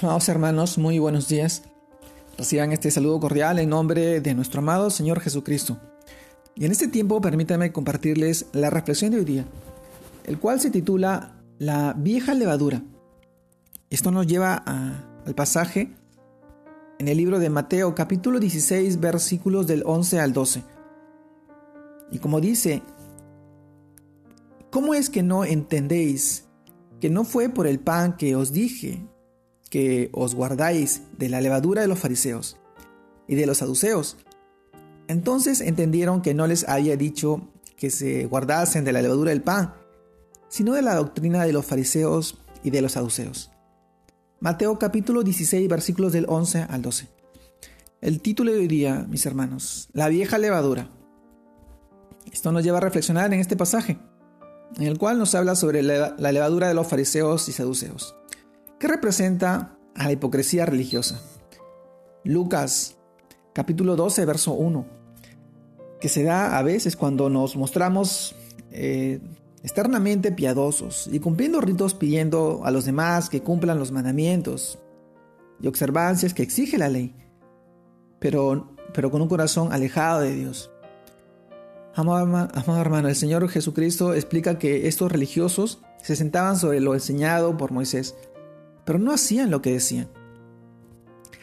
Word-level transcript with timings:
Amados 0.00 0.28
hermanos, 0.30 0.78
muy 0.78 0.98
buenos 0.98 1.28
días. 1.28 1.64
Reciban 2.38 2.72
este 2.72 2.90
saludo 2.90 3.20
cordial 3.20 3.58
en 3.58 3.68
nombre 3.68 4.20
de 4.20 4.34
nuestro 4.34 4.60
amado 4.60 4.88
Señor 4.88 5.20
Jesucristo. 5.20 5.78
Y 6.54 6.64
en 6.64 6.72
este 6.72 6.88
tiempo 6.88 7.20
permítanme 7.20 7.72
compartirles 7.72 8.46
la 8.52 8.70
reflexión 8.70 9.12
de 9.12 9.18
hoy 9.18 9.24
día, 9.24 9.44
el 10.24 10.38
cual 10.38 10.60
se 10.60 10.70
titula 10.70 11.36
La 11.58 11.92
vieja 11.92 12.34
levadura. 12.34 12.82
Esto 13.90 14.10
nos 14.10 14.26
lleva 14.26 14.54
al 14.54 15.34
pasaje 15.34 15.94
en 16.98 17.06
el 17.06 17.18
libro 17.18 17.38
de 17.38 17.50
Mateo 17.50 17.94
capítulo 17.94 18.40
16 18.40 18.98
versículos 18.98 19.66
del 19.66 19.82
11 19.84 20.20
al 20.20 20.32
12. 20.32 20.62
Y 22.10 22.18
como 22.18 22.40
dice, 22.40 22.82
¿cómo 24.70 24.94
es 24.94 25.10
que 25.10 25.22
no 25.22 25.44
entendéis 25.44 26.46
que 26.98 27.10
no 27.10 27.24
fue 27.24 27.50
por 27.50 27.66
el 27.66 27.78
pan 27.78 28.16
que 28.16 28.34
os 28.34 28.52
dije 28.52 29.06
que 29.72 30.10
os 30.12 30.34
guardáis 30.34 31.00
de 31.16 31.30
la 31.30 31.40
levadura 31.40 31.80
de 31.80 31.88
los 31.88 31.98
fariseos 31.98 32.58
y 33.26 33.36
de 33.36 33.46
los 33.46 33.56
saduceos. 33.56 34.18
Entonces 35.08 35.62
entendieron 35.62 36.20
que 36.20 36.34
no 36.34 36.46
les 36.46 36.68
había 36.68 36.94
dicho 36.98 37.48
que 37.78 37.88
se 37.88 38.26
guardasen 38.26 38.84
de 38.84 38.92
la 38.92 39.00
levadura 39.00 39.30
del 39.30 39.40
pan, 39.40 39.72
sino 40.50 40.74
de 40.74 40.82
la 40.82 40.94
doctrina 40.94 41.46
de 41.46 41.54
los 41.54 41.64
fariseos 41.64 42.36
y 42.62 42.68
de 42.68 42.82
los 42.82 42.92
saduceos. 42.92 43.50
Mateo 44.40 44.78
capítulo 44.78 45.22
16 45.22 45.66
versículos 45.70 46.12
del 46.12 46.26
11 46.28 46.66
al 46.68 46.82
12. 46.82 47.08
El 48.02 48.20
título 48.20 48.52
de 48.52 48.58
hoy 48.58 48.68
día, 48.68 49.06
mis 49.08 49.24
hermanos, 49.24 49.88
la 49.94 50.08
vieja 50.08 50.36
levadura. 50.36 50.90
Esto 52.30 52.52
nos 52.52 52.62
lleva 52.62 52.76
a 52.76 52.82
reflexionar 52.82 53.32
en 53.32 53.40
este 53.40 53.56
pasaje, 53.56 53.96
en 54.76 54.82
el 54.82 54.98
cual 54.98 55.18
nos 55.18 55.34
habla 55.34 55.54
sobre 55.54 55.82
la 55.82 56.14
levadura 56.18 56.68
de 56.68 56.74
los 56.74 56.86
fariseos 56.86 57.48
y 57.48 57.52
saduceos. 57.52 58.14
¿Qué 58.82 58.88
representa 58.88 59.78
a 59.94 60.06
la 60.06 60.10
hipocresía 60.10 60.66
religiosa? 60.66 61.22
Lucas 62.24 62.96
capítulo 63.52 63.94
12, 63.94 64.24
verso 64.24 64.54
1, 64.54 64.84
que 66.00 66.08
se 66.08 66.24
da 66.24 66.58
a 66.58 66.62
veces 66.62 66.96
cuando 66.96 67.30
nos 67.30 67.54
mostramos 67.54 68.34
eh, 68.72 69.20
externamente 69.62 70.32
piadosos 70.32 71.08
y 71.12 71.20
cumpliendo 71.20 71.60
ritos 71.60 71.94
pidiendo 71.94 72.62
a 72.64 72.72
los 72.72 72.84
demás 72.84 73.28
que 73.28 73.40
cumplan 73.40 73.78
los 73.78 73.92
mandamientos 73.92 74.80
y 75.60 75.68
observancias 75.68 76.34
que 76.34 76.42
exige 76.42 76.76
la 76.76 76.88
ley, 76.88 77.14
pero, 78.18 78.74
pero 78.92 79.12
con 79.12 79.22
un 79.22 79.28
corazón 79.28 79.72
alejado 79.72 80.22
de 80.22 80.34
Dios. 80.34 80.72
Amado 81.94 82.80
hermano, 82.80 83.06
el 83.06 83.14
Señor 83.14 83.48
Jesucristo 83.48 84.12
explica 84.12 84.58
que 84.58 84.88
estos 84.88 85.12
religiosos 85.12 85.82
se 86.02 86.16
sentaban 86.16 86.56
sobre 86.56 86.80
lo 86.80 86.94
enseñado 86.94 87.56
por 87.56 87.70
Moisés, 87.70 88.16
pero 88.84 88.98
no 88.98 89.12
hacían 89.12 89.50
lo 89.50 89.62
que 89.62 89.72
decían, 89.72 90.08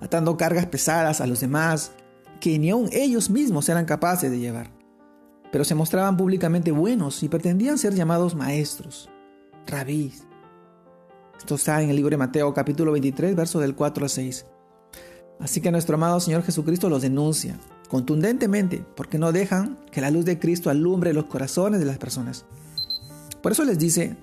atando 0.00 0.36
cargas 0.36 0.66
pesadas 0.66 1.20
a 1.20 1.26
los 1.26 1.40
demás 1.40 1.92
que 2.40 2.58
ni 2.58 2.70
aun 2.70 2.88
ellos 2.92 3.30
mismos 3.30 3.68
eran 3.68 3.84
capaces 3.84 4.30
de 4.30 4.38
llevar, 4.38 4.70
pero 5.52 5.64
se 5.64 5.74
mostraban 5.74 6.16
públicamente 6.16 6.72
buenos 6.72 7.22
y 7.22 7.28
pretendían 7.28 7.78
ser 7.78 7.94
llamados 7.94 8.34
maestros, 8.34 9.10
rabís. 9.66 10.24
Esto 11.38 11.54
está 11.54 11.82
en 11.82 11.90
el 11.90 11.96
libro 11.96 12.10
de 12.10 12.16
Mateo 12.18 12.52
capítulo 12.52 12.92
23, 12.92 13.34
verso 13.34 13.60
del 13.60 13.74
4 13.74 14.04
al 14.04 14.10
6. 14.10 14.46
Así 15.40 15.60
que 15.62 15.70
nuestro 15.70 15.94
amado 15.94 16.20
Señor 16.20 16.42
Jesucristo 16.42 16.90
los 16.90 17.02
denuncia 17.02 17.58
contundentemente 17.88 18.84
porque 18.94 19.18
no 19.18 19.32
dejan 19.32 19.78
que 19.90 20.00
la 20.00 20.10
luz 20.10 20.24
de 20.24 20.38
Cristo 20.38 20.70
alumbre 20.70 21.12
los 21.12 21.24
corazones 21.24 21.80
de 21.80 21.86
las 21.86 21.98
personas. 21.98 22.44
Por 23.42 23.52
eso 23.52 23.64
les 23.64 23.78
dice, 23.78 24.16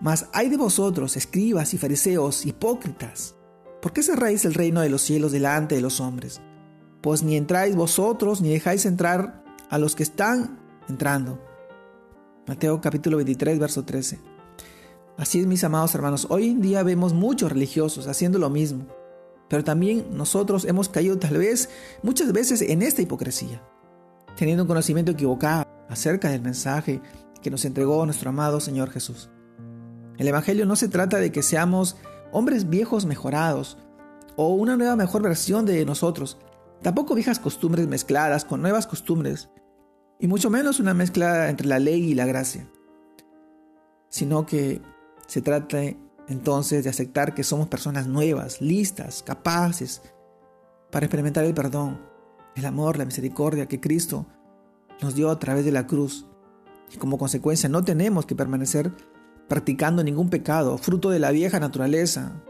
mas 0.00 0.28
hay 0.32 0.48
de 0.48 0.56
vosotros, 0.56 1.16
escribas 1.16 1.72
y 1.74 1.78
fariseos, 1.78 2.44
hipócritas, 2.44 3.34
¿por 3.80 3.92
qué 3.92 4.02
cerráis 4.02 4.44
el 4.44 4.54
reino 4.54 4.80
de 4.80 4.90
los 4.90 5.02
cielos 5.02 5.32
delante 5.32 5.74
de 5.74 5.80
los 5.80 6.00
hombres? 6.00 6.40
Pues 7.00 7.22
ni 7.22 7.36
entráis 7.36 7.76
vosotros, 7.76 8.40
ni 8.40 8.50
dejáis 8.50 8.84
entrar 8.84 9.42
a 9.70 9.78
los 9.78 9.94
que 9.94 10.02
están 10.02 10.58
entrando. 10.88 11.40
Mateo 12.46 12.80
capítulo 12.80 13.16
23, 13.16 13.58
verso 13.58 13.84
13. 13.84 14.18
Así 15.16 15.40
es, 15.40 15.46
mis 15.46 15.64
amados 15.64 15.94
hermanos, 15.94 16.26
hoy 16.28 16.50
en 16.50 16.60
día 16.60 16.82
vemos 16.82 17.14
muchos 17.14 17.50
religiosos 17.50 18.06
haciendo 18.06 18.38
lo 18.38 18.50
mismo, 18.50 18.86
pero 19.48 19.64
también 19.64 20.06
nosotros 20.12 20.66
hemos 20.66 20.88
caído 20.90 21.18
tal 21.18 21.38
vez 21.38 21.70
muchas 22.02 22.32
veces 22.32 22.60
en 22.60 22.82
esta 22.82 23.00
hipocresía, 23.00 23.62
teniendo 24.36 24.64
un 24.64 24.68
conocimiento 24.68 25.12
equivocado 25.12 25.64
acerca 25.88 26.28
del 26.28 26.42
mensaje 26.42 27.00
que 27.42 27.50
nos 27.50 27.64
entregó 27.64 28.04
nuestro 28.04 28.28
amado 28.28 28.60
Señor 28.60 28.90
Jesús. 28.90 29.30
El 30.18 30.28
Evangelio 30.28 30.66
no 30.66 30.76
se 30.76 30.88
trata 30.88 31.18
de 31.18 31.32
que 31.32 31.42
seamos 31.42 31.96
hombres 32.32 32.68
viejos 32.68 33.06
mejorados 33.06 33.78
o 34.36 34.54
una 34.54 34.76
nueva 34.76 34.96
mejor 34.96 35.22
versión 35.22 35.66
de 35.66 35.84
nosotros, 35.84 36.38
tampoco 36.82 37.14
viejas 37.14 37.38
costumbres 37.38 37.86
mezcladas 37.86 38.44
con 38.44 38.60
nuevas 38.60 38.86
costumbres, 38.86 39.48
y 40.18 40.26
mucho 40.26 40.50
menos 40.50 40.80
una 40.80 40.94
mezcla 40.94 41.48
entre 41.48 41.66
la 41.66 41.78
ley 41.78 42.10
y 42.10 42.14
la 42.14 42.26
gracia, 42.26 42.68
sino 44.08 44.46
que 44.46 44.80
se 45.26 45.42
trata 45.42 45.78
entonces 46.28 46.84
de 46.84 46.90
aceptar 46.90 47.34
que 47.34 47.44
somos 47.44 47.68
personas 47.68 48.06
nuevas, 48.06 48.60
listas, 48.60 49.22
capaces 49.22 50.02
para 50.90 51.06
experimentar 51.06 51.44
el 51.44 51.54
perdón, 51.54 52.00
el 52.54 52.64
amor, 52.64 52.98
la 52.98 53.04
misericordia 53.04 53.66
que 53.66 53.80
Cristo 53.80 54.26
nos 55.02 55.14
dio 55.14 55.30
a 55.30 55.38
través 55.38 55.64
de 55.64 55.72
la 55.72 55.86
cruz. 55.86 56.26
Y 56.92 56.96
como 56.96 57.18
consecuencia 57.18 57.68
no 57.68 57.84
tenemos 57.84 58.26
que 58.26 58.34
permanecer 58.34 58.92
practicando 59.48 60.02
ningún 60.02 60.30
pecado, 60.30 60.78
fruto 60.78 61.10
de 61.10 61.18
la 61.18 61.30
vieja 61.30 61.60
naturaleza. 61.60 62.42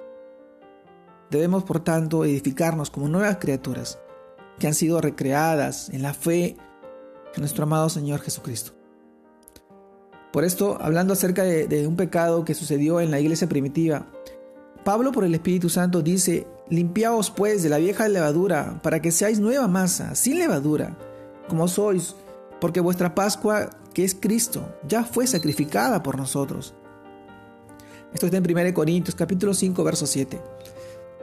Debemos, 1.31 1.65
por 1.65 1.81
tanto, 1.81 2.25
edificarnos 2.25 2.91
como 2.91 3.09
nuevas 3.09 3.37
criaturas 3.37 3.99
que 4.59 4.67
han 4.67 4.75
sido 4.75 5.01
recreadas 5.01 5.91
en 5.91 6.03
la 6.03 6.15
fe 6.15 6.57
en 7.35 7.41
nuestro 7.41 7.65
amado 7.65 7.89
Señor 7.89 8.21
Jesucristo. 8.21 8.73
Por 10.33 10.45
esto, 10.45 10.79
hablando 10.81 11.13
acerca 11.13 11.45
de, 11.45 11.87
un 11.87 11.97
pecado 11.97 12.45
que 12.45 12.55
sucedió 12.55 13.01
en 13.01 13.11
la 13.11 13.21
iglesia 13.21 13.49
primitiva, 13.49 14.07
Pablo 14.85 15.11
por 15.11 15.25
el 15.25 15.35
Espíritu 15.35 15.69
Santo 15.69 16.03
dice, 16.03 16.47
limpiaos 16.69 17.31
pues 17.31 17.63
de 17.63 17.69
la 17.69 17.79
vieja 17.79 18.09
levadura, 18.09 18.81
para 18.83 19.01
que 19.01 19.11
seáis 19.11 19.41
nueva 19.41 19.67
masa, 19.67 20.15
sin 20.15 20.39
levadura, 20.39 20.97
como 21.49 21.69
sois, 21.69 22.15
porque 22.61 22.81
vuestra 22.81 23.15
Pascua, 23.15 23.71
que 23.95 24.05
es 24.05 24.15
Cristo, 24.15 24.79
ya 24.87 25.05
fue 25.05 25.27
sacrificada 25.27 26.03
por 26.03 26.17
nosotros. 26.17 26.75
Esto 28.17 28.25
está 28.25 28.39
en 28.39 28.51
1 28.51 28.73
Corintios 28.73 29.15
capítulo 29.15 29.53
5 29.53 29.85
verso 29.85 30.07
7. 30.07 30.41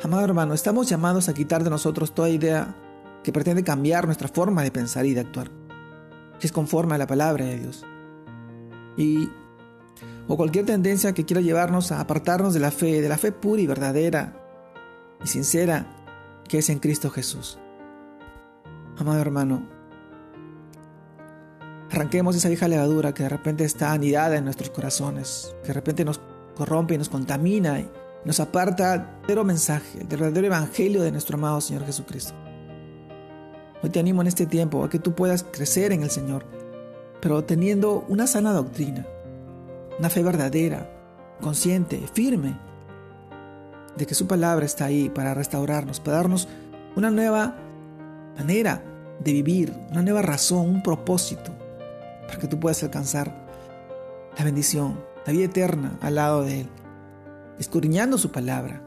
Amado 0.03 0.25
hermano, 0.25 0.53
estamos 0.53 0.87
llamados 0.87 1.27
a 1.27 1.33
quitar 1.33 1.63
de 1.63 1.71
nosotros 1.71 2.13
toda 2.13 2.29
idea 2.29 2.75
que 3.23 3.33
pretende 3.33 3.63
cambiar 3.63 4.05
nuestra 4.05 4.27
forma 4.27 4.61
de 4.61 4.69
pensar 4.69 5.03
y 5.07 5.15
de 5.15 5.21
actuar, 5.21 5.49
que 6.39 6.45
es 6.45 6.53
conforme 6.53 6.93
a 6.93 6.99
la 6.99 7.07
palabra 7.07 7.45
de 7.45 7.57
Dios. 7.57 7.83
Y 8.95 9.27
o 10.27 10.37
cualquier 10.37 10.67
tendencia 10.67 11.15
que 11.15 11.25
quiera 11.25 11.41
llevarnos 11.41 11.91
a 11.91 11.99
apartarnos 11.99 12.53
de 12.53 12.59
la 12.59 12.69
fe, 12.69 13.01
de 13.01 13.09
la 13.09 13.17
fe 13.17 13.31
pura 13.31 13.63
y 13.63 13.65
verdadera 13.65 14.39
y 15.23 15.27
sincera 15.27 15.87
que 16.47 16.59
es 16.59 16.69
en 16.69 16.77
Cristo 16.77 17.09
Jesús. 17.09 17.57
Amado 18.99 19.19
hermano, 19.19 19.67
arranquemos 21.89 22.35
esa 22.35 22.49
vieja 22.49 22.67
levadura 22.67 23.15
que 23.15 23.23
de 23.23 23.29
repente 23.29 23.63
está 23.63 23.93
anidada 23.93 24.37
en 24.37 24.45
nuestros 24.45 24.69
corazones, 24.69 25.55
que 25.63 25.69
de 25.69 25.73
repente 25.73 26.05
nos 26.05 26.21
corrompe 26.55 26.95
y 26.95 26.97
nos 26.97 27.09
contamina 27.09 27.79
y 27.79 27.89
nos 28.25 28.39
aparta 28.39 28.91
del 28.91 29.01
verdadero 29.01 29.43
mensaje, 29.43 29.99
del 29.99 30.19
verdadero 30.19 30.47
evangelio 30.47 31.01
de 31.01 31.11
nuestro 31.11 31.37
amado 31.37 31.61
Señor 31.61 31.85
Jesucristo. 31.85 32.33
Hoy 33.81 33.89
te 33.89 33.99
animo 33.99 34.21
en 34.21 34.27
este 34.27 34.45
tiempo 34.45 34.83
a 34.83 34.89
que 34.89 34.99
tú 34.99 35.13
puedas 35.13 35.43
crecer 35.43 35.91
en 35.91 36.03
el 36.03 36.09
Señor, 36.09 36.45
pero 37.19 37.43
teniendo 37.43 38.05
una 38.07 38.27
sana 38.27 38.53
doctrina, 38.53 39.05
una 39.99 40.09
fe 40.09 40.23
verdadera, 40.23 40.89
consciente, 41.41 42.01
firme, 42.13 42.57
de 43.97 44.05
que 44.05 44.15
su 44.15 44.25
palabra 44.25 44.65
está 44.65 44.85
ahí 44.85 45.09
para 45.09 45.33
restaurarnos, 45.33 45.99
para 45.99 46.17
darnos 46.17 46.47
una 46.95 47.11
nueva 47.11 47.57
manera 48.37 48.83
de 49.19 49.33
vivir, 49.33 49.73
una 49.91 50.01
nueva 50.01 50.21
razón, 50.21 50.69
un 50.69 50.83
propósito, 50.83 51.51
para 52.25 52.39
que 52.39 52.47
tú 52.47 52.59
puedas 52.59 52.81
alcanzar 52.83 53.47
la 54.37 54.43
bendición 54.45 55.12
la 55.25 55.33
vida 55.33 55.45
eterna 55.45 55.97
al 56.01 56.15
lado 56.15 56.43
de 56.43 56.61
Él, 56.61 56.69
escudriñando 57.59 58.17
su 58.17 58.31
palabra, 58.31 58.81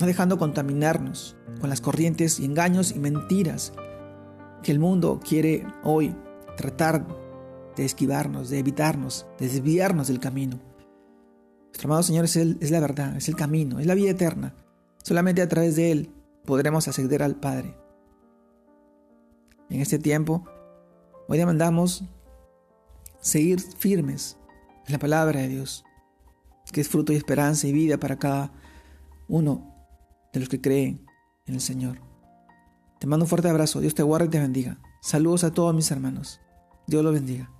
no 0.00 0.06
dejando 0.06 0.38
contaminarnos 0.38 1.36
con 1.60 1.70
las 1.70 1.80
corrientes 1.80 2.40
y 2.40 2.44
engaños 2.44 2.92
y 2.92 2.98
mentiras 2.98 3.72
que 4.62 4.72
el 4.72 4.78
mundo 4.78 5.20
quiere 5.26 5.66
hoy 5.84 6.14
tratar 6.56 7.06
de 7.76 7.84
esquivarnos, 7.84 8.50
de 8.50 8.58
evitarnos, 8.58 9.26
de 9.38 9.48
desviarnos 9.48 10.08
del 10.08 10.20
camino. 10.20 10.60
Nuestro 11.66 11.88
amado 11.88 12.02
Señor 12.02 12.24
es, 12.24 12.36
es 12.36 12.70
la 12.70 12.80
verdad, 12.80 13.16
es 13.16 13.28
el 13.28 13.36
camino, 13.36 13.78
es 13.78 13.86
la 13.86 13.94
vida 13.94 14.10
eterna. 14.10 14.54
Solamente 15.02 15.42
a 15.42 15.48
través 15.48 15.76
de 15.76 15.90
Él 15.90 16.10
podremos 16.44 16.86
acceder 16.86 17.22
al 17.22 17.36
Padre. 17.36 17.76
En 19.70 19.80
este 19.80 19.98
tiempo, 19.98 20.44
hoy 21.28 21.38
demandamos 21.38 22.04
seguir 23.20 23.60
firmes 23.60 24.36
en 24.86 24.92
la 24.92 24.98
palabra 24.98 25.40
de 25.40 25.48
Dios, 25.48 25.84
que 26.72 26.80
es 26.80 26.88
fruto 26.88 27.12
y 27.12 27.16
esperanza 27.16 27.66
y 27.66 27.72
vida 27.72 27.98
para 27.98 28.18
cada 28.18 28.52
uno 29.28 29.74
de 30.32 30.40
los 30.40 30.48
que 30.48 30.60
creen 30.60 31.06
en 31.46 31.54
el 31.54 31.60
Señor. 31.60 32.00
Te 32.98 33.06
mando 33.06 33.24
un 33.24 33.28
fuerte 33.28 33.48
abrazo, 33.48 33.80
Dios 33.80 33.94
te 33.94 34.02
guarde 34.02 34.26
y 34.26 34.30
te 34.30 34.40
bendiga. 34.40 34.78
Saludos 35.00 35.44
a 35.44 35.52
todos 35.52 35.74
mis 35.74 35.90
hermanos. 35.90 36.40
Dios 36.86 37.02
los 37.02 37.12
bendiga. 37.12 37.50